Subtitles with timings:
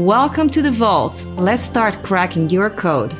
[0.00, 1.26] Welcome to the vault.
[1.36, 3.12] Let's start cracking your code.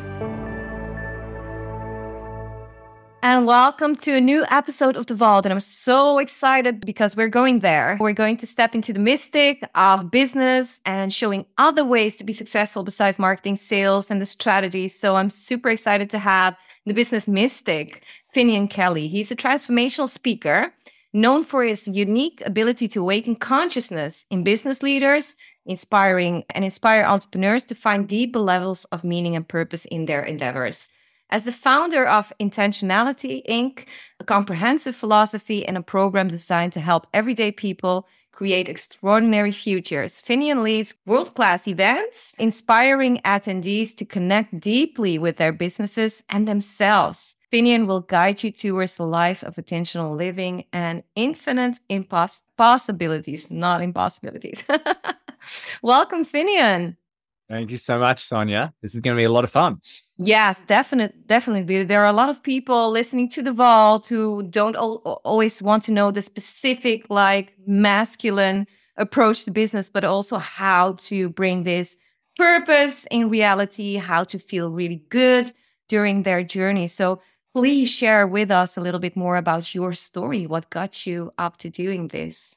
[3.23, 5.45] And welcome to a new episode of The Vault.
[5.45, 7.99] And I'm so excited because we're going there.
[8.01, 12.33] We're going to step into the mystic of business and showing other ways to be
[12.33, 14.99] successful besides marketing, sales, and the strategies.
[14.99, 16.57] So I'm super excited to have
[16.87, 19.07] the business mystic, Finnian Kelly.
[19.07, 20.73] He's a transformational speaker
[21.13, 25.37] known for his unique ability to awaken consciousness in business leaders
[25.71, 30.91] inspiring and inspire entrepreneurs to find deeper levels of meaning and purpose in their endeavors.
[31.31, 33.87] As the founder of Intentionality Inc.,
[34.19, 40.65] a comprehensive philosophy and a program designed to help everyday people create extraordinary futures, Finnian
[40.65, 47.37] leads world class events, inspiring attendees to connect deeply with their businesses and themselves.
[47.51, 53.83] Finnian will guide you towards a life of intentional living and infinite impos- possibilities, not
[53.83, 54.63] impossibilities.
[55.83, 56.97] Welcome, Finnian.
[57.49, 58.73] Thank you so much, Sonia.
[58.81, 59.81] This is going to be a lot of fun.
[60.19, 61.83] Yes, definitely, definitely.
[61.83, 65.83] There are a lot of people listening to the vault who don't al- always want
[65.85, 71.97] to know the specific, like masculine approach to business, but also how to bring this
[72.37, 75.53] purpose in reality, how to feel really good
[75.89, 76.87] during their journey.
[76.87, 77.21] So
[77.53, 80.47] please share with us a little bit more about your story.
[80.47, 82.57] What got you up to doing this?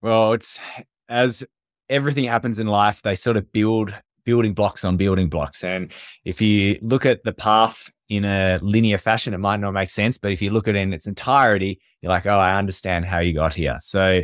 [0.00, 0.60] Well, it's
[1.08, 1.44] as
[1.88, 3.94] everything happens in life, they sort of build
[4.24, 5.64] building blocks on building blocks.
[5.64, 5.92] And
[6.24, 10.16] if you look at the path in a linear fashion, it might not make sense.
[10.18, 13.18] But if you look at it in its entirety, you're like, oh, I understand how
[13.18, 13.78] you got here.
[13.80, 14.22] So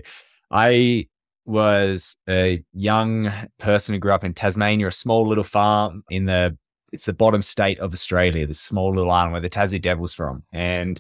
[0.51, 1.09] I
[1.47, 6.57] was a young person who grew up in Tasmania, a small little farm in the
[6.93, 10.43] it's the bottom state of Australia, this small little island where the Tassie Devil's from.
[10.53, 10.99] And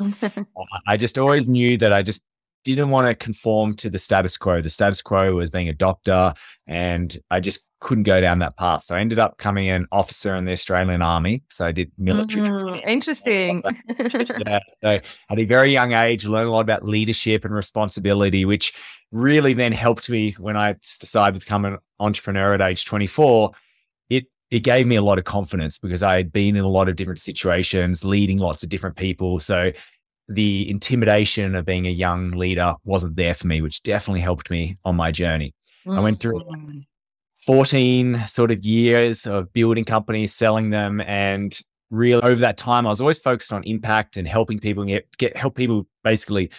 [0.86, 2.22] I just always knew that I just
[2.64, 4.60] didn't want to conform to the status quo.
[4.60, 6.34] The status quo was being a doctor,
[6.66, 8.82] and I just couldn't go down that path.
[8.84, 11.42] So I ended up becoming an officer in the Australian Army.
[11.48, 12.48] So I did military.
[12.48, 13.62] Mm, interesting.
[14.46, 14.60] yeah.
[14.82, 15.00] So
[15.30, 18.74] at a very young age, learned a lot about leadership and responsibility, which
[19.12, 23.52] really then helped me when I decided to become an entrepreneur at age 24.
[24.50, 26.96] It gave me a lot of confidence because I had been in a lot of
[26.96, 29.40] different situations, leading lots of different people.
[29.40, 29.72] So
[30.28, 34.76] the intimidation of being a young leader wasn't there for me, which definitely helped me
[34.84, 35.54] on my journey.
[35.86, 35.98] Mm-hmm.
[35.98, 36.86] I went through mm.
[37.46, 41.58] 14 sort of years of building companies, selling them, and
[41.90, 45.36] really over that time, I was always focused on impact and helping people get, get
[45.36, 46.50] help people basically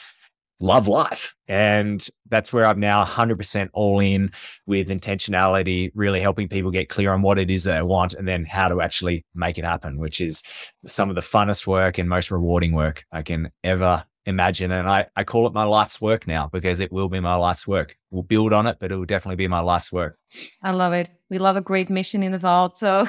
[0.60, 1.36] love life.
[1.48, 4.32] And that's where I'm now 100% all in
[4.66, 8.28] with intentionality, really helping people get clear on what it is that they want and
[8.28, 10.44] then how to actually make it happen, which is
[10.86, 14.72] some of the funnest work and most rewarding work I can ever imagine.
[14.72, 17.68] And I, I call it my life's work now because it will be my life's
[17.68, 17.98] work.
[18.12, 20.18] We'll build on it, but it will definitely be my life's work.
[20.62, 21.12] I love it.
[21.30, 22.78] We love a great mission in the vault.
[22.78, 23.08] So,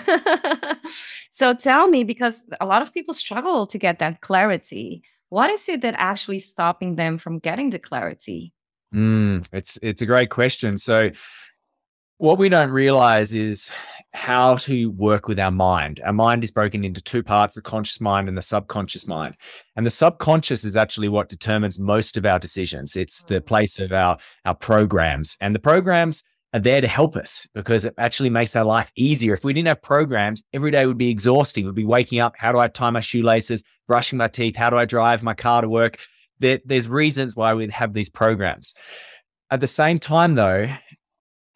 [1.31, 5.69] so tell me, because a lot of people struggle to get that clarity what is
[5.69, 8.53] it that actually stopping them from getting the clarity?
[8.95, 10.77] Mm, it's it's a great question.
[10.77, 11.11] So
[12.19, 13.71] what we don't realize is
[14.13, 16.01] how to work with our mind.
[16.05, 19.37] Our mind is broken into two parts the conscious mind and the subconscious mind.
[19.77, 22.95] And the subconscious is actually what determines most of our decisions.
[22.95, 23.47] It's the mm.
[23.47, 25.39] place of our, our programs.
[25.41, 26.23] And the programs
[26.53, 29.33] are there to help us because it actually makes our life easier.
[29.33, 31.65] If we didn't have programs, every day would be exhausting.
[31.65, 32.35] We'd be waking up.
[32.37, 33.63] How do I tie my shoelaces?
[33.91, 34.55] Brushing my teeth?
[34.55, 35.99] How do I drive my car to work?
[36.39, 38.73] There, there's reasons why we have these programs.
[39.51, 40.69] At the same time, though,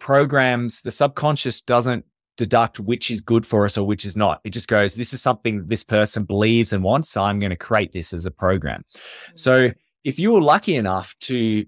[0.00, 2.04] programs, the subconscious doesn't
[2.36, 4.40] deduct which is good for us or which is not.
[4.42, 7.08] It just goes, this is something this person believes and wants.
[7.10, 8.82] So I'm going to create this as a program.
[8.96, 9.36] Mm-hmm.
[9.36, 9.70] So
[10.02, 11.64] if you were lucky enough to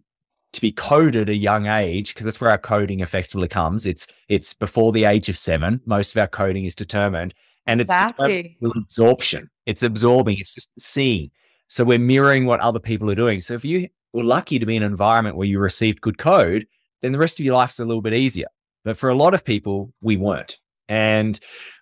[0.53, 3.87] to be coded at a young age, because that's where our coding effectively comes.
[3.87, 5.81] It's it's before the age of seven.
[5.87, 7.35] Most of our coding is determined.
[7.69, 8.59] And it's exactly.
[8.65, 9.49] absorption.
[9.67, 11.31] It's absorbing, it's just seeing.
[11.69, 13.41] So we're mirroring what other people are doing.
[13.41, 16.67] So if you were lucky to be in an environment where you received good code,
[17.03, 18.47] then the rest of your life's a little bit easier.
[18.85, 20.59] But for a lot of people, we weren't.
[20.89, 21.39] And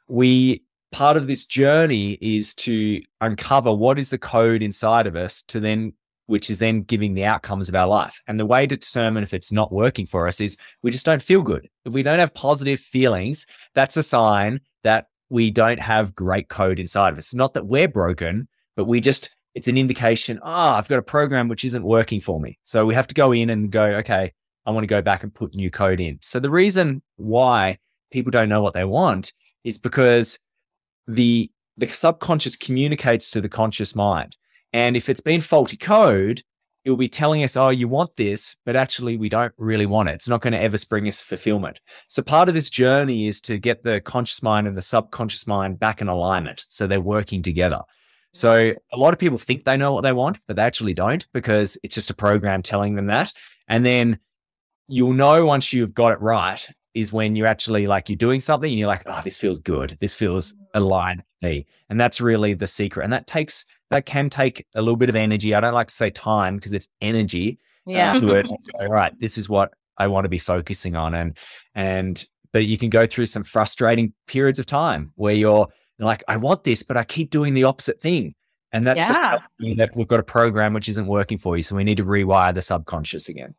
[0.08, 5.42] we part of this journey is to uncover what is the code inside of us
[5.42, 5.92] to then
[6.26, 8.20] which is then giving the outcomes of our life.
[8.26, 11.22] And the way to determine if it's not working for us is we just don't
[11.22, 11.68] feel good.
[11.84, 13.44] If we don't have positive feelings,
[13.74, 17.34] that's a sign that we don't have great code inside of us.
[17.34, 18.46] Not that we're broken,
[18.76, 22.38] but we just, it's an indication, oh, I've got a program which isn't working for
[22.38, 22.56] me.
[22.62, 24.32] So we have to go in and go, okay,
[24.64, 26.20] I want to go back and put new code in.
[26.22, 27.78] So the reason why
[28.12, 29.32] people don't know what they want
[29.64, 30.38] is because
[31.08, 34.36] the the subconscious communicates to the conscious mind.
[34.72, 36.42] And if it's been faulty code,
[36.84, 40.10] it will be telling us, oh, you want this, but actually we don't really want
[40.10, 40.14] it.
[40.14, 41.80] It's not going to ever bring us fulfillment.
[42.08, 45.78] So part of this journey is to get the conscious mind and the subconscious mind
[45.78, 46.66] back in alignment.
[46.68, 47.80] So they're working together.
[48.34, 51.26] So a lot of people think they know what they want, but they actually don't
[51.32, 53.32] because it's just a program telling them that.
[53.68, 54.18] And then
[54.88, 58.70] you'll know once you've got it right is when you're actually like you're doing something
[58.70, 59.96] and you're like, oh, this feels good.
[60.00, 61.66] This feels aligned me.
[61.90, 63.04] And that's really the secret.
[63.04, 65.54] And that takes that can take a little bit of energy.
[65.54, 67.58] I don't like to say time because it's energy.
[67.86, 68.12] Uh, yeah.
[68.14, 68.46] To it.
[68.80, 71.14] All right, this is what I want to be focusing on.
[71.14, 71.38] And
[71.74, 75.68] and but you can go through some frustrating periods of time where you're
[75.98, 78.34] like, I want this, but I keep doing the opposite thing.
[78.72, 79.08] And that's yeah.
[79.08, 81.62] just that we've got a program which isn't working for you.
[81.62, 83.54] So we need to rewire the subconscious again.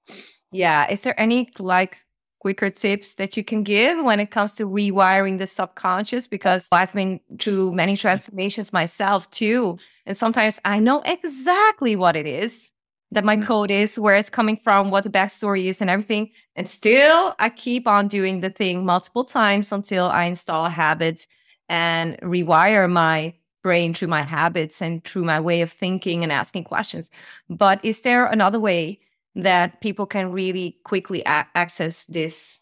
[0.52, 0.90] Yeah.
[0.92, 2.00] Is there any like
[2.46, 6.28] quicker tips that you can give when it comes to rewiring the subconscious?
[6.28, 9.80] Because I've been through many transformations myself too.
[10.06, 12.72] And sometimes I know exactly what it is
[13.10, 13.44] that my mm.
[13.44, 16.30] code is, where it's coming from, what the backstory is, and everything.
[16.56, 21.28] And still, I keep on doing the thing multiple times until I install habits
[21.68, 23.34] and rewire my
[23.64, 27.10] brain through my habits and through my way of thinking and asking questions.
[27.50, 29.00] But is there another way
[29.36, 32.60] that people can really quickly a- access this?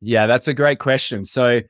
[0.00, 1.24] Yeah, that's a great question.
[1.24, 1.60] So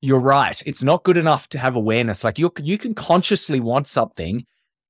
[0.00, 0.62] you're right.
[0.66, 2.24] It's not good enough to have awareness.
[2.24, 4.46] Like you, you can consciously want something.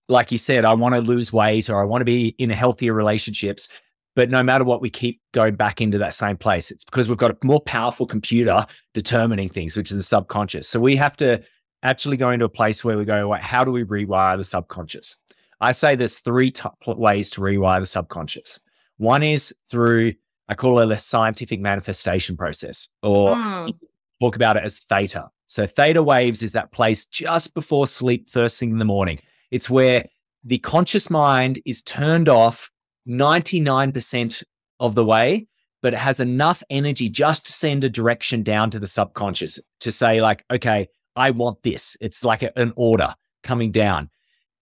[0.08, 2.92] Like you said, I want to lose weight or I want to be in healthier
[2.92, 3.68] relationships.
[4.14, 6.70] But no matter what, we keep going back into that same place.
[6.70, 10.68] It's because we've got a more powerful computer determining things, which is the subconscious.
[10.68, 11.42] So we have to
[11.82, 15.16] actually go into a place where we go, how do we rewire the subconscious?
[15.60, 18.58] I say there's three t- ways to rewire the subconscious.
[18.98, 20.14] One is through,
[20.48, 23.72] I call it a scientific manifestation process, or mm.
[24.20, 25.28] talk about it as theta.
[25.46, 29.18] So, theta waves is that place just before sleep, first thing in the morning.
[29.50, 30.04] It's where
[30.44, 32.70] the conscious mind is turned off
[33.08, 34.42] 99%
[34.80, 35.46] of the way,
[35.82, 39.92] but it has enough energy just to send a direction down to the subconscious to
[39.92, 41.96] say, like, okay, I want this.
[42.00, 44.10] It's like a, an order coming down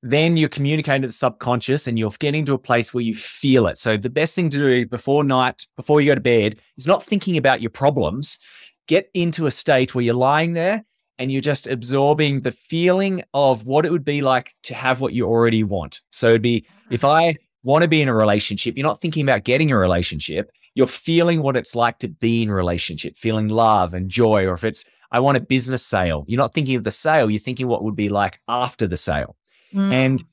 [0.06, 3.67] then you're communicating to the subconscious and you're getting to a place where you feel
[3.67, 3.79] it.
[3.79, 7.03] So the best thing to do before night, before you go to bed, is not
[7.03, 8.39] thinking about your problems.
[8.87, 10.85] Get into a state where you're lying there
[11.19, 15.15] and you're just absorbing the feeling of what it would be like to have what
[15.15, 16.03] you already want.
[16.11, 19.45] So it'd be if I want to be in a relationship, you're not thinking about
[19.45, 20.50] getting a relationship.
[20.75, 24.45] You're feeling what it's like to be in a relationship, feeling love and joy.
[24.45, 27.38] Or if it's, I want a business sale, you're not thinking of the sale, you're
[27.38, 29.37] thinking what would be like after the sale.
[29.75, 29.93] Mm.
[29.93, 30.25] And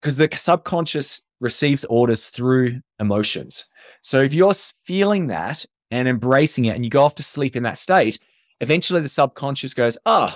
[0.00, 3.66] because the subconscious receives orders through emotions.
[4.02, 7.64] So if you're feeling that and embracing it and you go off to sleep in
[7.64, 8.18] that state,
[8.60, 10.34] eventually the subconscious goes, oh,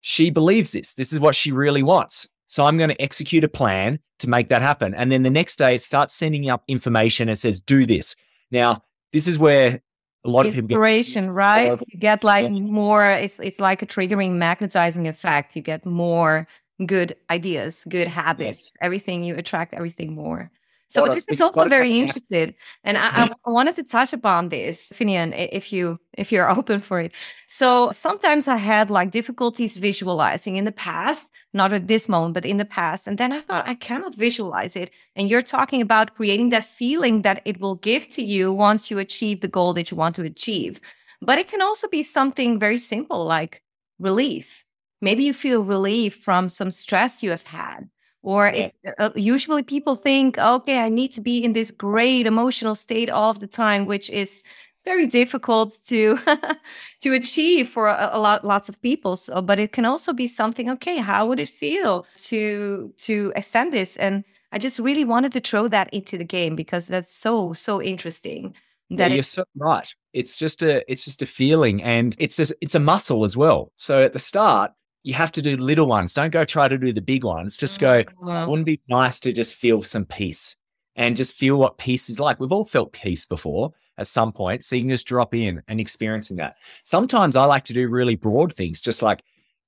[0.00, 0.94] she believes this.
[0.94, 2.28] This is what she really wants.
[2.46, 4.94] So I'm going to execute a plan to make that happen.
[4.94, 8.14] And then the next day it starts sending up information and says, do this.
[8.50, 9.80] Now, this is where
[10.24, 11.80] a lot of people get inspiration, right?
[11.88, 12.58] You get like yeah.
[12.58, 15.56] more, it's it's like a triggering magnetizing effect.
[15.56, 16.46] You get more
[16.86, 18.72] good ideas, good habits, yes.
[18.80, 20.50] everything you attract everything more.
[20.90, 25.34] So this is also very interested, and I, I, wanted to touch upon this, Finnian,
[25.52, 27.12] if you if you're open for it.
[27.46, 32.46] So sometimes I had like difficulties visualizing in the past, not at this moment, but
[32.46, 34.90] in the past, and then I thought I cannot visualize it.
[35.14, 38.98] And you're talking about creating that feeling that it will give to you once you
[38.98, 40.80] achieve the goal that you want to achieve.
[41.20, 43.62] But it can also be something very simple like
[43.98, 44.64] relief
[45.00, 47.88] maybe you feel relief from some stress you have had
[48.22, 48.68] or yeah.
[48.68, 53.10] it's uh, usually people think okay i need to be in this great emotional state
[53.10, 54.42] all of the time which is
[54.88, 56.18] very difficult to
[57.02, 59.16] to achieve for a, a, lot lots of people.
[59.16, 63.72] So but it can also be something okay how would it feel to to extend
[63.72, 63.96] this?
[63.96, 67.82] And i just really wanted to throw that into the game because that's so so
[67.82, 68.54] interesting
[68.90, 69.94] that yeah, you're so right.
[70.14, 73.72] It's just a it's just a feeling and it's just it's a muscle as well.
[73.76, 76.92] So at the start you have to do little ones don't go try to do
[76.92, 78.50] the big ones just go mm-hmm.
[78.50, 80.56] wouldn't be nice to just feel some peace
[80.96, 84.64] and just feel what peace is like we've all felt peace before at some point.
[84.64, 86.56] So you can just drop in and experiencing that.
[86.84, 89.22] Sometimes I like to do really broad things, just like,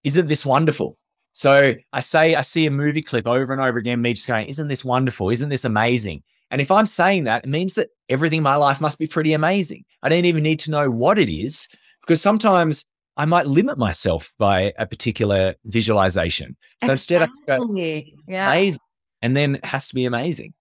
[0.05, 0.97] isn't this wonderful?
[1.33, 4.47] So I say, I see a movie clip over and over again, me just going,
[4.47, 5.31] isn't this wonderful?
[5.31, 6.23] Isn't this amazing?
[6.51, 9.35] And if I'm saying that, it means that everything in my life must be pretty
[9.35, 9.85] amazing.
[10.03, 11.69] I don't even need to know what it is
[12.01, 12.85] because sometimes
[13.21, 16.57] I might limit myself by a particular visualization.
[16.83, 16.93] So exactly.
[16.95, 17.75] instead, I go,
[18.27, 18.51] yeah.
[18.51, 18.81] amazing.
[19.21, 20.55] And then it has to be amazing.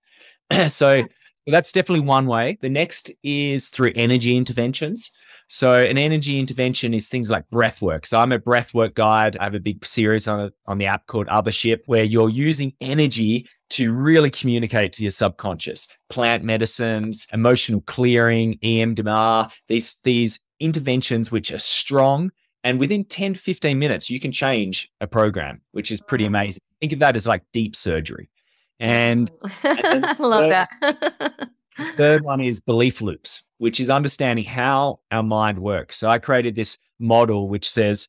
[0.67, 1.05] so
[1.47, 2.57] that's definitely one way.
[2.59, 5.09] The next is through energy interventions.
[5.47, 8.05] So an energy intervention is things like breath work.
[8.05, 9.37] So I'm a breath work guide.
[9.37, 12.73] I have a big series on a, on the app called Othership where you're using
[12.81, 15.87] energy to really communicate to your subconscious.
[16.09, 22.31] Plant medicines, emotional clearing, EMDR, these these interventions which are strong
[22.63, 26.59] and within 10, 15 minutes you can change a program, which is pretty amazing.
[26.79, 28.29] Think of that as like deep surgery.
[28.79, 29.29] And,
[29.63, 31.49] and I love that.
[31.97, 35.97] third one is belief loops, which is understanding how our mind works.
[35.97, 38.07] So I created this model which says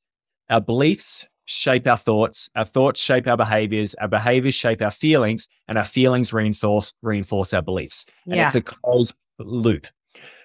[0.49, 5.49] our beliefs shape our thoughts, our thoughts shape our behaviors, our behaviors shape our feelings,
[5.66, 8.07] and our feelings reinforce reinforce our beliefs.
[8.26, 8.47] And yeah.
[8.47, 9.87] it's a closed loop.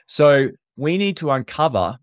[0.07, 1.97] So we need to uncover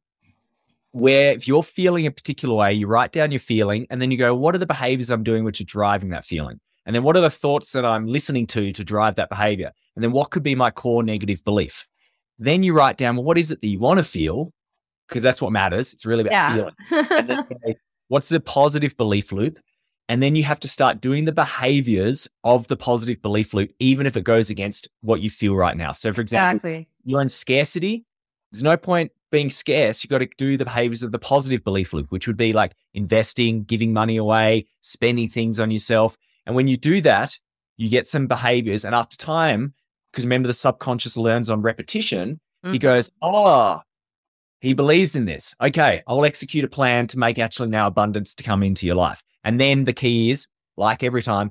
[0.93, 4.19] where if you're feeling a particular way, you write down your feeling and then you
[4.19, 6.61] go, what are the behaviors I'm doing which are driving that feeling?
[6.85, 9.73] And then what are the thoughts that I'm listening to to drive that behavior?
[9.97, 11.87] And then what could be my core negative belief?
[12.39, 14.53] Then you write down, well, what is it that you want to feel?
[15.09, 15.93] Because that's what matters.
[15.93, 16.55] It's really about yeah.
[16.55, 17.07] feeling.
[17.11, 17.75] and then,
[18.09, 19.59] what's the positive belief loop?
[20.09, 24.07] And then you have to start doing the behaviors of the positive belief loop, even
[24.07, 25.93] if it goes against what you feel right now.
[25.93, 26.89] So, for example, exactly.
[27.05, 28.05] you're in scarcity.
[28.51, 30.05] There's no point being scarce.
[30.05, 32.73] You've got to do the behaviors of the positive belief loop, which would be like
[32.95, 36.17] investing, giving money away, spending things on yourself.
[36.47, 37.37] And when you do that,
[37.77, 38.85] you get some behaviors.
[38.85, 39.75] And after time,
[40.13, 42.73] because remember, the subconscious learns on repetition, mm-hmm.
[42.73, 43.81] he goes, Oh,
[44.61, 45.57] he believes in this.
[45.61, 49.25] Okay, I'll execute a plan to make actually now abundance to come into your life.
[49.43, 50.47] And then the key is,
[50.77, 51.51] like every time,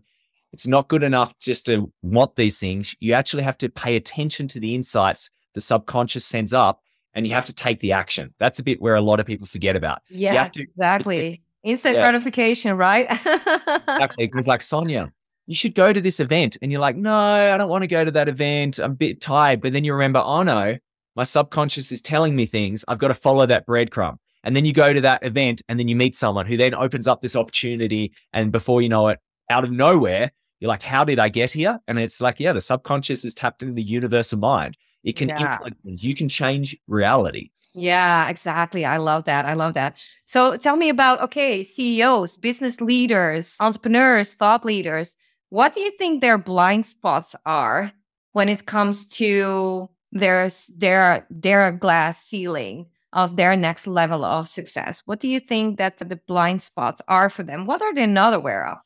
[0.54, 2.96] it's not good enough just to want these things.
[3.00, 6.82] You actually have to pay attention to the insights the subconscious sends up
[7.14, 8.34] and you have to take the action.
[8.40, 10.02] That's a bit where a lot of people forget about.
[10.10, 11.42] Yeah, to, exactly.
[11.64, 12.02] Instant yeah.
[12.02, 13.08] gratification, right?
[13.10, 14.26] exactly.
[14.26, 15.12] It was like, Sonia,
[15.46, 16.58] you should go to this event.
[16.62, 18.80] And you're like, no, I don't want to go to that event.
[18.80, 19.62] I'm a bit tired.
[19.62, 20.78] But then you remember, oh no,
[21.16, 22.84] my subconscious is telling me things.
[22.88, 24.18] I've got to follow that breadcrumb.
[24.44, 27.08] And then you go to that event and then you meet someone who then opens
[27.08, 28.14] up this opportunity.
[28.34, 31.80] And before you know it, out of nowhere, you're like, how did I get here?
[31.88, 34.78] And it's like, yeah, the subconscious is tapped into the universal mind.
[35.04, 35.54] It can yeah.
[35.54, 37.52] influence, you can change reality.
[37.74, 38.86] Yeah, exactly.
[38.86, 39.46] I love that.
[39.46, 39.98] I love that.
[40.26, 45.16] So tell me about okay, CEOs, business leaders, entrepreneurs, thought leaders.
[45.50, 47.92] What do you think their blind spots are
[48.34, 55.04] when it comes to their their their glass ceiling of their next level of success?
[55.06, 57.66] What do you think that the blind spots are for them?
[57.66, 58.80] What are they not aware of?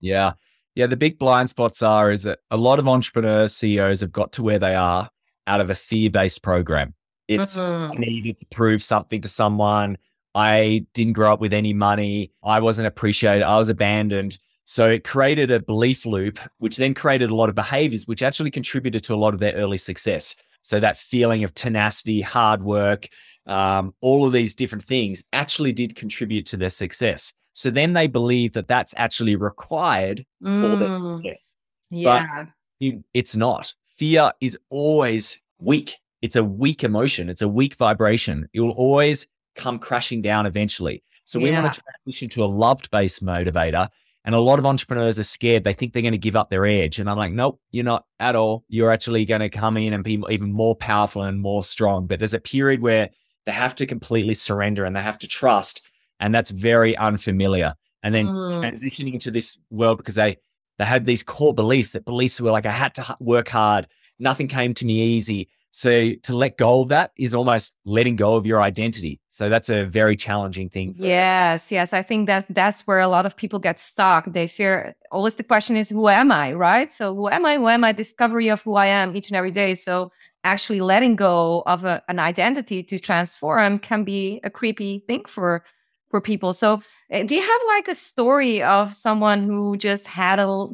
[0.00, 0.32] Yeah.
[0.74, 4.32] Yeah, the big blind spots are is that a lot of entrepreneurs, CEOs have got
[4.32, 5.10] to where they are
[5.46, 6.94] out of a fear-based program.
[7.28, 8.00] It's mm-hmm.
[8.00, 9.98] needed to prove something to someone.
[10.34, 12.32] I didn't grow up with any money.
[12.42, 13.42] I wasn't appreciated.
[13.42, 14.38] I was abandoned.
[14.64, 18.50] So it created a belief loop, which then created a lot of behaviors, which actually
[18.50, 20.34] contributed to a lot of their early success.
[20.62, 23.08] So that feeling of tenacity, hard work,
[23.46, 27.32] um, all of these different things actually did contribute to their success.
[27.54, 30.60] So then they believe that that's actually required mm.
[30.60, 31.16] for their mm.
[31.16, 31.54] success.
[31.90, 32.46] Yeah.
[32.80, 33.74] But it's not.
[34.02, 37.28] Fear is always weak it's a weak emotion.
[37.28, 38.48] It's a weak vibration.
[38.52, 41.04] It will always come crashing down eventually.
[41.24, 43.88] So we want to transition to a loved based motivator.
[44.24, 45.62] And a lot of entrepreneurs are scared.
[45.62, 46.98] They think they're going to give up their edge.
[46.98, 48.64] And I'm like, nope, you're not at all.
[48.68, 52.08] You're actually going to come in and be even more powerful and more strong.
[52.08, 53.10] But there's a period where
[53.46, 55.82] they have to completely surrender and they have to trust.
[56.18, 57.74] And that's very unfamiliar.
[58.04, 58.54] And then mm.
[58.54, 60.38] transitioning into this world because they,
[60.82, 63.86] they had these core beliefs that beliefs were like, I had to work hard.
[64.18, 65.48] Nothing came to me easy.
[65.70, 69.20] So to let go of that is almost letting go of your identity.
[69.30, 70.94] So that's a very challenging thing.
[70.98, 71.92] Yes, yes.
[71.92, 74.26] I think that that's where a lot of people get stuck.
[74.26, 76.52] They fear always the question is, who am I?
[76.52, 76.92] Right.
[76.92, 77.56] So who am I?
[77.56, 77.92] Who am I?
[77.92, 79.74] Discovery of who I am each and every day.
[79.74, 80.10] So
[80.44, 85.64] actually letting go of a, an identity to transform can be a creepy thing for
[86.12, 86.52] for people.
[86.52, 90.68] So, uh, do you have like a story of someone who just had a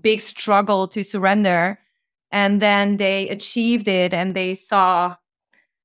[0.00, 1.78] big struggle to surrender
[2.30, 5.16] and then they achieved it and they saw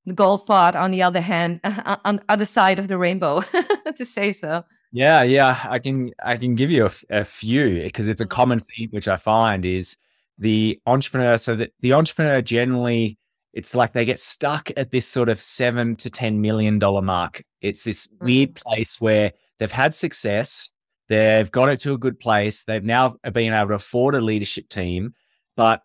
[0.06, 1.60] the gold pot on the other hand
[2.06, 3.42] on the other side of the rainbow
[3.96, 8.10] to say so yeah yeah i can i can give you a, a few because
[8.10, 8.32] it's a mm-hmm.
[8.32, 9.98] common theme which i find is
[10.40, 13.20] the entrepreneur so that the entrepreneur generally
[13.54, 17.44] it's like they get stuck at this sort of seven to ten million dollar mark
[17.62, 18.70] it's this weird mm-hmm.
[18.70, 20.70] place where they've had success
[21.10, 24.68] they've got it to a good place they've now been able to afford a leadership
[24.70, 25.14] team
[25.56, 25.82] but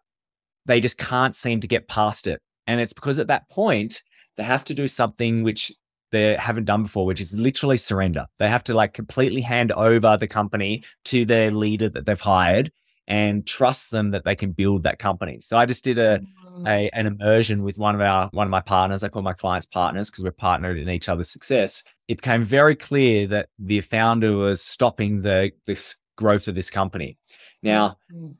[0.66, 4.02] they just can't seem to get past it and it's because at that point
[4.36, 5.72] they have to do something which
[6.12, 8.26] they haven't done before, which is literally surrender.
[8.38, 12.70] They have to like completely hand over the company to their leader that they've hired
[13.08, 15.40] and trust them that they can build that company.
[15.40, 16.26] So I just did a, mm.
[16.66, 19.02] A an immersion with one of our one of my partners.
[19.02, 21.82] I call my clients partners because we're partnered in each other's success.
[22.08, 27.18] It became very clear that the founder was stopping the this growth of this company.
[27.62, 28.32] Now, mm-hmm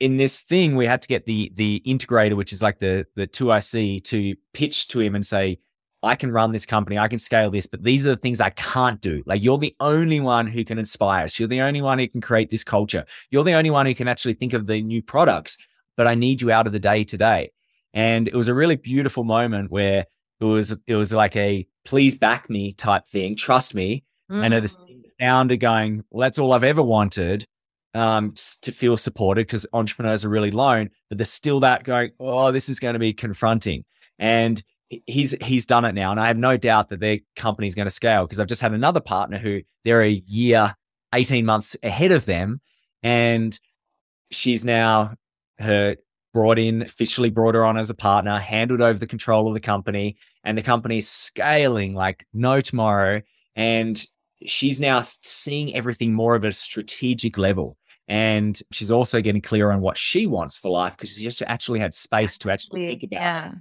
[0.00, 3.26] in this thing, we had to get the the integrator, which is like the the
[3.26, 5.58] two IC, to pitch to him and say,
[6.02, 8.50] I can run this company, I can scale this, but these are the things I
[8.50, 9.22] can't do.
[9.24, 11.38] Like you're the only one who can inspire us.
[11.38, 13.06] You're the only one who can create this culture.
[13.30, 15.56] You're the only one who can actually think of the new products,
[15.96, 17.50] but I need you out of the day today.
[17.92, 20.06] And it was a really beautiful moment where
[20.40, 24.04] it was it was like a please back me type thing, trust me.
[24.30, 24.44] Mm.
[24.44, 24.76] And the
[25.18, 27.46] founder going, well, that's all I've ever wanted
[27.94, 32.50] um, to feel supported because entrepreneurs are really lone, but there's still that going, oh,
[32.50, 33.84] this is going to be confronting.
[34.18, 34.62] And
[35.06, 37.86] he's he's done it now, and I have no doubt that their company is going
[37.86, 40.74] to scale because I've just had another partner who they're a year,
[41.14, 42.60] eighteen months ahead of them,
[43.02, 43.58] and
[44.30, 45.14] she's now
[45.58, 45.96] her
[46.32, 49.60] brought in officially brought her on as a partner, handled over the control of the
[49.60, 53.22] company, and the company is scaling like no tomorrow,
[53.54, 54.04] and
[54.44, 57.76] she's now seeing everything more of a strategic level.
[58.06, 61.78] And she's also getting clear on what she wants for life because she just actually
[61.78, 63.20] had space to actually think about.
[63.20, 63.52] Yeah.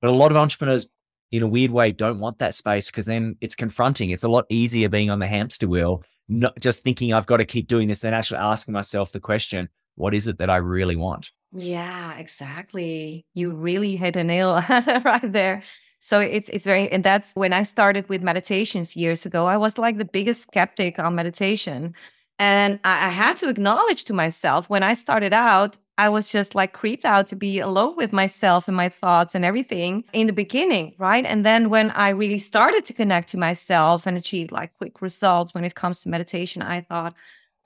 [0.00, 0.88] But a lot of entrepreneurs,
[1.30, 4.10] in a weird way, don't want that space because then it's confronting.
[4.10, 7.44] It's a lot easier being on the hamster wheel, not just thinking I've got to
[7.44, 10.96] keep doing this, than actually asking myself the question, what is it that I really
[10.96, 11.30] want?
[11.52, 13.26] Yeah, exactly.
[13.34, 15.62] You really hit a nail right there.
[16.00, 19.46] So it's it's very and that's when I started with meditations years ago.
[19.46, 21.94] I was like the biggest skeptic on meditation
[22.38, 26.56] and I, I had to acknowledge to myself when I started out, I was just
[26.56, 30.32] like creeped out to be alone with myself and my thoughts and everything in the
[30.32, 31.24] beginning, right?
[31.24, 35.54] And then when I really started to connect to myself and achieve like quick results
[35.54, 37.14] when it comes to meditation, I thought,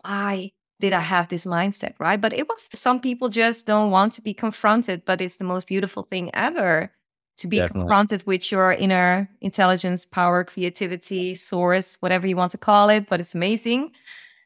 [0.04, 2.20] why did I have this mindset, right?
[2.20, 5.66] But it was some people just don't want to be confronted, but it's the most
[5.66, 6.92] beautiful thing ever
[7.38, 7.80] to be Definitely.
[7.82, 13.20] confronted with your inner intelligence, power, creativity, source, whatever you want to call it, but
[13.20, 13.92] it's amazing.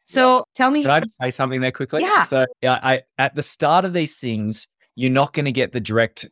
[0.04, 0.82] So tell me.
[0.82, 2.02] Can I just say something there quickly?
[2.02, 2.24] Yeah.
[2.24, 4.66] So yeah, I at the start of these things,
[4.96, 6.28] you're not going to get the direct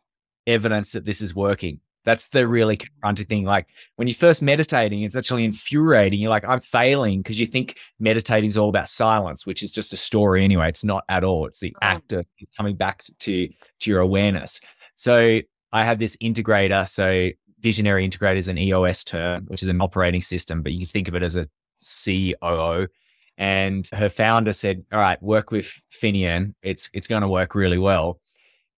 [0.46, 1.80] evidence that this is working.
[2.08, 3.44] That's the really confronting thing.
[3.44, 3.66] Like
[3.96, 6.18] when you're first meditating, it's actually infuriating.
[6.18, 9.92] You're like, I'm failing because you think meditating is all about silence, which is just
[9.92, 10.70] a story anyway.
[10.70, 11.44] It's not at all.
[11.44, 11.86] It's the oh.
[11.86, 12.24] act of
[12.56, 14.58] coming back to to your awareness.
[14.96, 15.40] So
[15.70, 16.88] I have this integrator.
[16.88, 17.28] So
[17.60, 21.08] visionary integrator is an EOS term, which is an operating system, but you can think
[21.08, 21.46] of it as a
[21.82, 22.88] COO.
[23.36, 26.54] And her founder said, All right, work with Finnian.
[26.62, 28.18] It's it's going to work really well.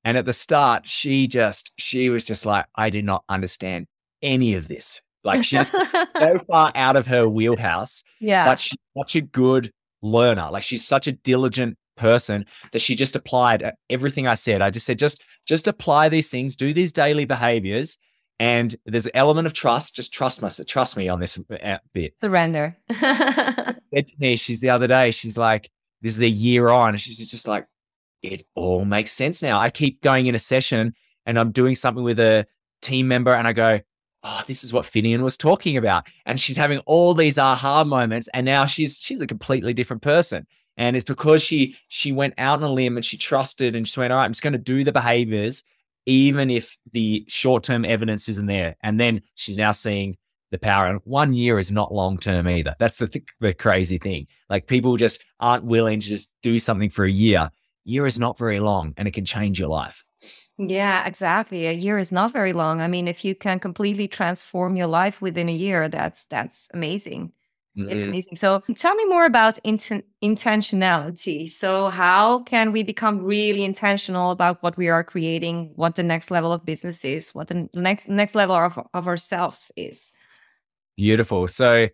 [0.05, 3.87] And at the start, she just she was just like, I did not understand
[4.23, 5.01] any of this.
[5.25, 8.03] Like she's so far out of her wheelhouse.
[8.21, 8.47] Yeah.
[8.47, 9.71] But she's such a good
[10.03, 10.49] learner.
[10.51, 14.63] Like she's such a diligent person that she just applied everything I said.
[14.63, 17.99] I just said, just just apply these things, do these daily behaviors,
[18.39, 19.95] and there's an element of trust.
[19.95, 22.15] Just trust myself, trust me on this uh, bit.
[22.23, 22.77] Surrender.
[22.99, 26.97] said to me, she's the other day, she's like, this is a year on.
[26.97, 27.67] She's just like,
[28.23, 29.59] it all makes sense now.
[29.59, 30.95] I keep going in a session
[31.27, 32.47] and I'm doing something with a
[32.83, 33.81] team member and I go,
[34.23, 36.07] oh, this is what Finnian was talking about.
[36.27, 38.29] And she's having all these aha moments.
[38.35, 40.47] And now she's she's a completely different person.
[40.77, 44.01] And it's because she she went out on a limb and she trusted and she
[44.01, 45.63] went, all right, I'm just going to do the behaviors
[46.07, 48.77] even if the short term evidence isn't there.
[48.83, 50.17] And then she's now seeing
[50.51, 50.87] the power.
[50.87, 52.75] And one year is not long term either.
[52.79, 54.27] That's the, th- the crazy thing.
[54.49, 57.51] Like people just aren't willing to just do something for a year.
[57.85, 60.05] Year is not very long and it can change your life.
[60.59, 61.67] Yeah, exactly.
[61.67, 62.81] A year is not very long.
[62.81, 67.33] I mean, if you can completely transform your life within a year, that's that's amazing.
[67.77, 68.37] It's amazing.
[68.37, 71.49] So tell me more about inten- intentionality.
[71.49, 76.31] So how can we become really intentional about what we are creating, what the next
[76.31, 80.13] level of business is, what the next next level of, of ourselves is?
[80.97, 81.49] Beautiful.
[81.49, 81.89] So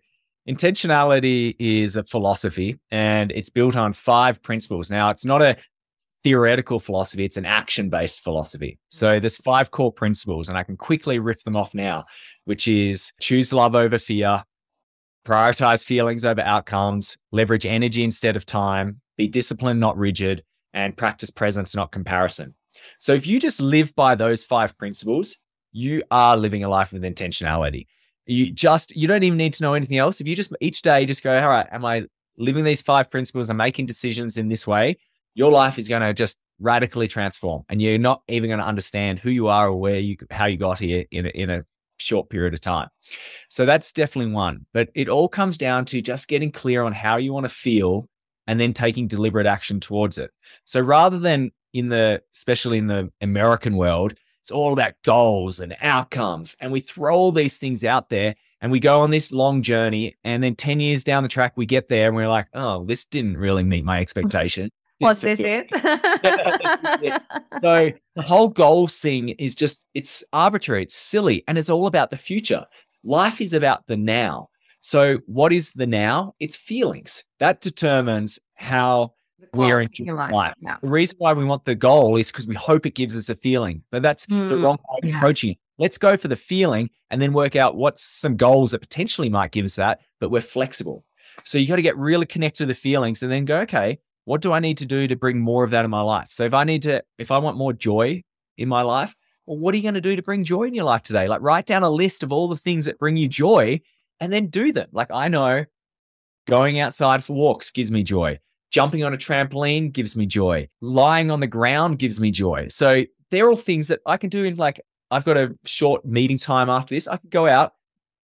[0.47, 4.91] intentionality is a philosophy and it's built on five principles.
[4.91, 5.55] Now, it's not a
[6.23, 8.79] theoretical philosophy, it's an action based philosophy.
[8.89, 12.05] So there's five core principles, and I can quickly riff them off now,
[12.45, 14.43] which is choose love over fear,
[15.25, 21.29] prioritize feelings over outcomes, leverage energy instead of time, be disciplined, not rigid, and practice
[21.29, 22.53] presence, not comparison.
[22.99, 25.35] So if you just live by those five principles,
[25.71, 27.87] you are living a life with intentionality.
[28.25, 30.21] You just, you don't even need to know anything else.
[30.21, 32.05] If you just each day just go, all right, am I
[32.37, 34.97] living these five principles and making decisions in this way?
[35.37, 39.19] Your life is going to just radically transform and you're not even going to understand
[39.19, 41.63] who you are or where you, how you got here in a, in a
[41.99, 42.89] short period of time.
[43.47, 44.65] So that's definitely one.
[44.73, 48.09] But it all comes down to just getting clear on how you want to feel
[48.47, 50.31] and then taking deliberate action towards it.
[50.65, 55.75] So rather than in the, especially in the American world, it's all about goals and
[55.81, 56.55] outcomes.
[56.59, 60.15] And we throw all these things out there and we go on this long journey.
[60.23, 63.05] And then 10 years down the track, we get there and we're like, oh, this
[63.05, 64.01] didn't really meet my mm-hmm.
[64.01, 64.71] expectation.
[64.99, 65.69] Was this it?
[67.61, 72.09] so the whole goal thing is just it's arbitrary, it's silly, and it's all about
[72.09, 72.65] the future.
[73.03, 74.49] Life is about the now.
[74.81, 76.33] So what is the now?
[76.39, 77.23] It's feelings.
[77.39, 79.13] That determines how
[79.53, 80.31] we're in life.
[80.31, 80.53] life.
[80.59, 80.77] Yeah.
[80.81, 83.35] The reason why we want the goal is because we hope it gives us a
[83.35, 85.17] feeling, but that's mm, the wrong way of yeah.
[85.17, 85.57] approaching it.
[85.77, 89.51] Let's go for the feeling and then work out what's some goals that potentially might
[89.51, 91.05] give us that, but we're flexible.
[91.43, 94.41] So you got to get really connected to the feelings and then go, okay, what
[94.41, 96.27] do I need to do to bring more of that in my life?
[96.31, 98.21] So if I need to, if I want more joy
[98.57, 100.83] in my life, well, what are you going to do to bring joy in your
[100.83, 101.29] life today?
[101.29, 103.79] Like write down a list of all the things that bring you joy
[104.19, 104.89] and then do them.
[104.91, 105.63] Like I know
[106.45, 108.37] going outside for walks gives me joy.
[108.69, 110.67] Jumping on a trampoline gives me joy.
[110.81, 112.67] Lying on the ground gives me joy.
[112.67, 116.37] So they're all things that I can do in like, I've got a short meeting
[116.37, 117.07] time after this.
[117.07, 117.75] I can go out,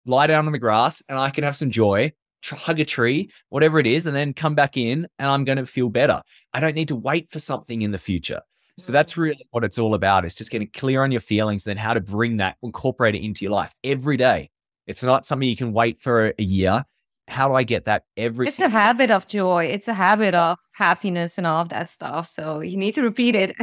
[0.05, 2.11] lie down on the grass, and I can have some joy
[2.51, 5.65] hug a tree, whatever it is, and then come back in and I'm going to
[5.65, 6.21] feel better.
[6.53, 8.41] I don't need to wait for something in the future.
[8.77, 10.25] So that's really what it's all about.
[10.25, 13.45] It's just getting clear on your feelings then how to bring that, incorporate it into
[13.45, 14.49] your life every day.
[14.85, 16.83] It's not something you can wait for a year.
[17.27, 18.47] How do I get that every?
[18.47, 19.65] It's a habit of joy.
[19.65, 22.27] It's a habit of happiness and all of that stuff.
[22.27, 23.55] So you need to repeat it.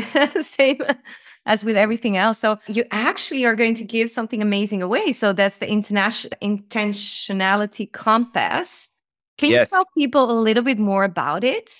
[0.44, 0.78] Same
[1.46, 2.38] as with everything else.
[2.38, 5.12] So you actually are going to give something amazing away.
[5.12, 8.90] So that's the international intentionality compass.
[9.38, 9.70] Can yes.
[9.70, 11.74] you tell people a little bit more about it?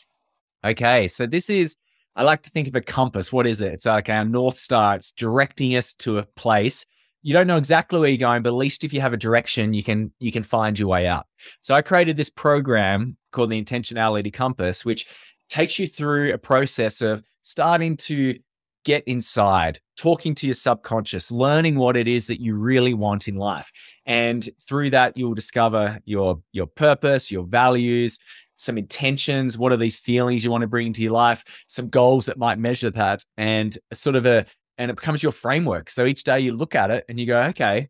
[0.65, 1.09] Okay.
[1.09, 1.77] So this is
[2.15, 3.33] I like to think of a compass.
[3.33, 3.73] What is it?
[3.73, 4.97] It's like our North Star.
[4.97, 6.85] It's directing us to a place.
[7.23, 9.73] You don't know exactly where you're going, but at least if you have a direction,
[9.75, 11.27] you can you can find your way out.
[11.61, 15.07] So I created this program called the Intentionality Compass, which
[15.49, 18.39] takes you through a process of starting to
[18.85, 23.37] get inside, talking to your subconscious, learning what it is that you really want in
[23.37, 23.71] life.
[24.07, 28.19] And through that, you'll discover your, your purpose, your values,
[28.57, 29.59] some intentions.
[29.59, 31.45] What are these feelings you want to bring into your life?
[31.69, 34.47] Some goals that might measure that and sort of a,
[34.79, 35.91] and it becomes your framework.
[35.91, 37.89] So each day you look at it and you go, okay,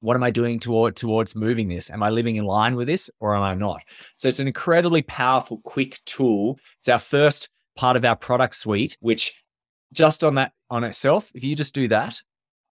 [0.00, 1.90] what am I doing toward towards moving this?
[1.90, 3.80] Am I living in line with this or am I not?
[4.16, 6.58] So it's an incredibly powerful, quick tool.
[6.78, 9.32] It's our first part of our product suite, which
[9.92, 12.20] just on that on itself, if you just do that,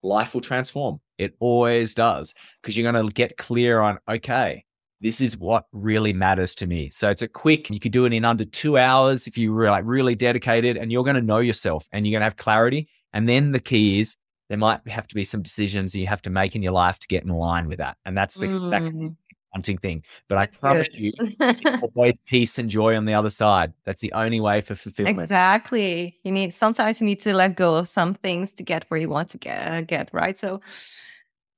[0.02, 0.99] life will transform.
[1.17, 4.65] It always does because you're going to get clear on, okay,
[5.02, 6.89] this is what really matters to me.
[6.89, 9.69] So it's a quick, you could do it in under two hours if you were
[9.69, 12.88] like really dedicated and you're going to know yourself and you're going to have clarity.
[13.12, 14.15] And then the key is
[14.49, 17.08] there might have to be some decisions you have to make in your life to
[17.08, 17.97] get in line with that.
[18.06, 18.71] And that's the, mm.
[18.71, 19.15] that
[19.54, 20.04] hunting thing.
[20.28, 21.13] But I promise you,
[21.82, 23.74] always peace and joy on the other side.
[23.86, 25.20] That's the only way for fulfillment.
[25.20, 26.20] Exactly.
[26.24, 29.10] You need sometimes you need to let go of some things to get where you
[29.10, 29.88] want to get.
[29.88, 30.38] Get right.
[30.38, 30.62] So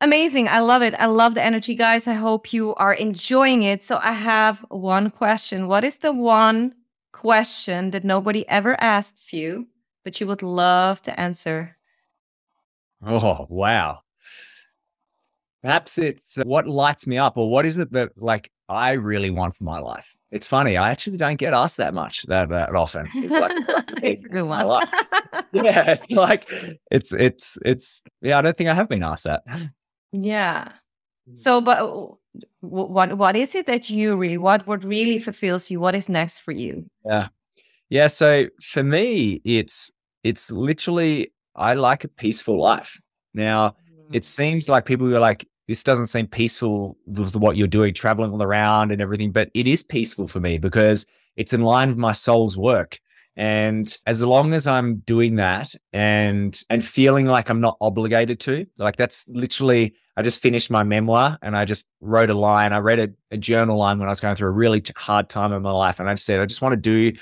[0.01, 0.47] amazing.
[0.47, 0.93] I love it.
[0.95, 2.08] I love the energy, guys.
[2.08, 3.81] I hope you are enjoying it.
[3.81, 5.67] So I have one question.
[5.67, 6.75] What is the one
[7.13, 9.67] question that nobody ever asks you,
[10.03, 11.77] but you would love to answer?
[13.05, 14.04] Oh wow.
[15.65, 19.32] Perhaps it's uh, what lights me up or what is it that like I really
[19.32, 20.15] want for my life.
[20.30, 20.78] It's funny.
[20.78, 23.10] I actually don't get asked that much that, that often.
[23.15, 23.51] It's like,
[25.54, 26.47] yeah, it's like
[26.91, 28.38] it's it's it's yeah.
[28.38, 29.41] I don't think I have been asked that.
[30.12, 30.69] Yeah.
[31.28, 31.38] Mm.
[31.38, 31.80] So, but
[32.60, 35.80] what what is it that you really what what really fulfills you?
[35.80, 36.86] What is next for you?
[37.04, 37.30] Yeah,
[37.89, 38.06] yeah.
[38.06, 39.91] So for me, it's
[40.23, 43.01] it's literally I like a peaceful life.
[43.34, 43.78] Now,
[44.12, 44.25] it mm.
[44.25, 48.43] seems like people are like this doesn't seem peaceful with what you're doing, traveling all
[48.43, 52.12] around and everything, but it is peaceful for me because it's in line with my
[52.12, 52.99] soul's work.
[53.38, 58.65] And as long as I'm doing that and and feeling like I'm not obligated to,
[58.78, 62.71] like that's literally I just finished my memoir and I just wrote a line.
[62.71, 65.51] I read a, a journal line when I was going through a really hard time
[65.51, 65.99] in my life.
[65.99, 67.17] And I said, I just want to do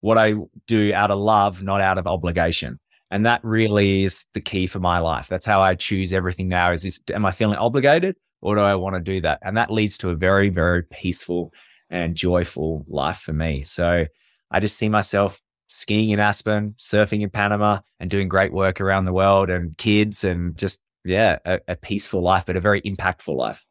[0.00, 0.34] what I
[0.68, 2.78] do out of love, not out of obligation.
[3.10, 5.28] And that really is the key for my life.
[5.28, 8.74] That's how I choose everything now is, is am I feeling obligated or do I
[8.74, 9.38] want to do that?
[9.42, 11.52] And that leads to a very, very peaceful
[11.88, 13.62] and joyful life for me.
[13.62, 14.06] So
[14.50, 19.04] I just see myself skiing in Aspen, surfing in Panama, and doing great work around
[19.04, 23.36] the world and kids and just, yeah, a, a peaceful life, but a very impactful
[23.36, 23.64] life.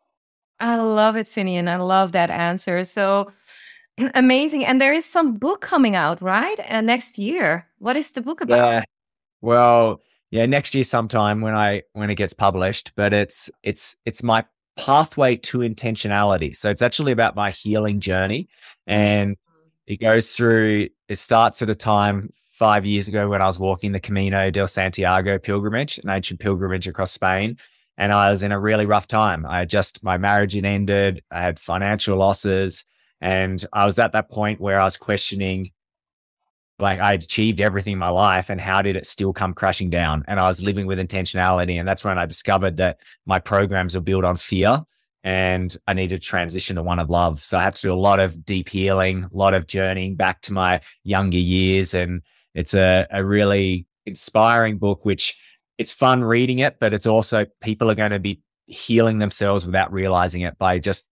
[0.60, 1.68] I love it, Finnian.
[1.68, 2.86] I love that answer.
[2.86, 3.32] So
[4.14, 4.66] amazing.
[4.66, 6.60] And there is some book coming out, right?
[6.70, 7.68] Uh, next year.
[7.80, 8.58] What is the book about?
[8.58, 8.84] Yeah.
[9.46, 14.24] Well, yeah, next year sometime when I when it gets published, but it's it's it's
[14.24, 14.44] my
[14.76, 16.56] pathway to intentionality.
[16.56, 18.50] So it's actually about my healing journey
[18.88, 19.94] and mm-hmm.
[19.94, 23.92] it goes through, it starts at a time five years ago when I was walking
[23.92, 27.58] the Camino del Santiago pilgrimage, an ancient pilgrimage across Spain.
[28.00, 29.46] And I was in a really rough time.
[29.46, 31.22] I had just, my marriage had ended.
[31.30, 32.84] I had financial losses.
[33.22, 35.72] And I was at that point where I was questioning,
[36.80, 40.24] like, I'd achieved everything in my life and how did it still come crashing down?
[40.28, 41.80] And I was living with intentionality.
[41.80, 44.84] And that's when I discovered that my programs are built on fear
[45.24, 47.42] and I needed to transition to one of love.
[47.42, 50.42] So I had to do a lot of deep healing, a lot of journeying back
[50.42, 51.94] to my younger years.
[51.94, 52.22] And
[52.54, 55.38] it's a, a really inspiring book, which
[55.78, 59.92] it's fun reading it, but it's also people are going to be healing themselves without
[59.92, 61.08] realizing it by just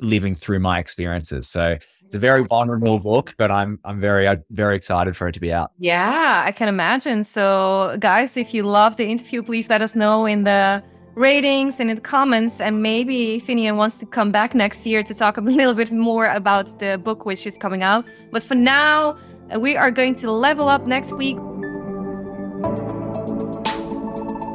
[0.00, 1.48] living through my experiences.
[1.48, 5.32] So it's a very vulnerable book, but I'm I'm very uh, very excited for it
[5.32, 5.72] to be out.
[5.78, 7.24] Yeah, I can imagine.
[7.24, 10.82] So guys, if you love the interview, please let us know in the
[11.14, 12.60] ratings and in the comments.
[12.60, 16.26] And maybe Finnian wants to come back next year to talk a little bit more
[16.26, 18.04] about the book which is coming out.
[18.30, 19.16] But for now,
[19.54, 21.38] uh, we are going to level up next week.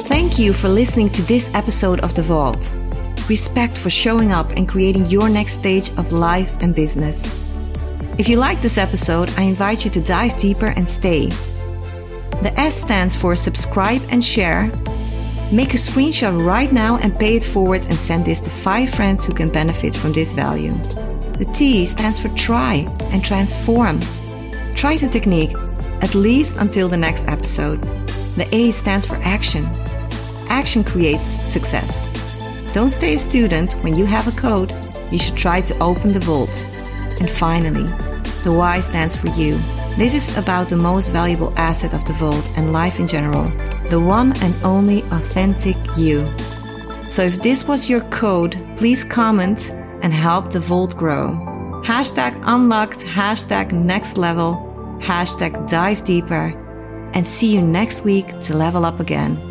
[0.03, 2.88] Thank you for listening to this episode of The Vault.
[3.29, 7.47] Respect for showing up and creating your next stage of life and business.
[8.17, 11.27] If you like this episode, I invite you to dive deeper and stay.
[12.41, 14.69] The S stands for subscribe and share
[15.51, 19.25] Make a screenshot right now and pay it forward and send this to five friends
[19.25, 20.73] who can benefit from this value.
[21.39, 23.99] The T stands for try and transform.
[24.75, 25.53] Try the technique,
[26.01, 27.81] at least until the next episode.
[28.35, 29.67] The A stands for action.
[30.49, 32.07] Action creates success.
[32.73, 34.73] Don't stay a student when you have a code.
[35.11, 36.65] You should try to open the vault.
[37.19, 37.87] And finally,
[38.43, 39.57] the Y stands for you.
[39.97, 43.51] This is about the most valuable asset of the vault and life in general
[43.89, 46.25] the one and only authentic you.
[47.09, 49.71] So if this was your code, please comment
[50.03, 51.31] and help the vault grow.
[51.83, 54.53] Hashtag unlocked, hashtag next level,
[55.01, 56.53] hashtag dive deeper,
[57.13, 59.48] and see you next week to level up again.